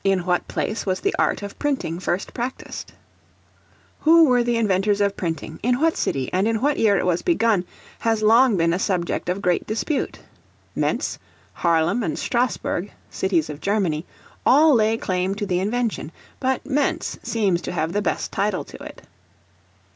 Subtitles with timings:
[0.03, 2.91] In what place was the art of Printing first practised?
[3.99, 7.21] Who were the inventors of Printing, in what city, and in what year it was
[7.21, 7.65] begun,
[7.99, 10.17] has long been a subject of great dispute.
[10.75, 11.19] Mentz,
[11.53, 14.03] Harlem, and Strasburg, cities of Germany,
[14.43, 18.81] all lay claim to the invention, but Mentz seems to have the best title to
[18.81, 19.03] it.